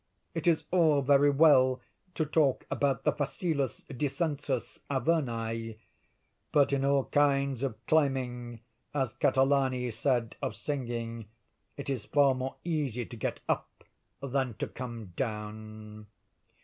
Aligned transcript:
It 0.33 0.47
is 0.47 0.63
all 0.71 1.03
very 1.03 1.29
well 1.29 1.79
to 2.15 2.25
talk 2.25 2.65
about 2.71 3.03
the 3.03 3.13
facilis 3.13 3.83
descensus 3.83 4.79
Averni; 4.89 5.77
but 6.51 6.73
in 6.73 6.83
all 6.83 7.05
kinds 7.05 7.61
of 7.61 7.75
climbing, 7.85 8.61
as 8.95 9.13
Catalani 9.13 9.91
said 9.91 10.37
of 10.41 10.55
singing, 10.55 11.27
it 11.77 11.87
is 11.87 12.05
far 12.05 12.33
more 12.33 12.55
easy 12.63 13.05
to 13.05 13.15
get 13.15 13.41
up 13.47 13.83
than 14.21 14.55
to 14.55 14.67
come 14.67 15.13
down. 15.15 16.07